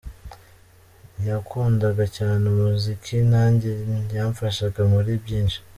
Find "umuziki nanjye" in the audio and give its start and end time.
2.53-3.71